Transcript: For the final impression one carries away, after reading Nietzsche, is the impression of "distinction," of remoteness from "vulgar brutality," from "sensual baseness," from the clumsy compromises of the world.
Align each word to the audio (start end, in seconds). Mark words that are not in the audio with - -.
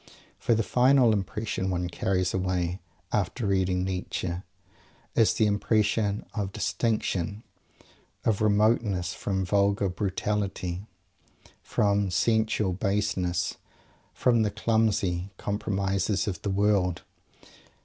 For 0.39 0.55
the 0.55 0.63
final 0.63 1.13
impression 1.13 1.69
one 1.69 1.87
carries 1.87 2.33
away, 2.33 2.79
after 3.13 3.45
reading 3.45 3.83
Nietzsche, 3.83 4.33
is 5.13 5.35
the 5.35 5.45
impression 5.45 6.25
of 6.33 6.51
"distinction," 6.51 7.43
of 8.25 8.41
remoteness 8.41 9.13
from 9.13 9.45
"vulgar 9.45 9.89
brutality," 9.89 10.87
from 11.61 12.09
"sensual 12.09 12.73
baseness," 12.73 13.57
from 14.11 14.41
the 14.41 14.49
clumsy 14.49 15.29
compromises 15.37 16.27
of 16.27 16.41
the 16.41 16.49
world. 16.49 17.03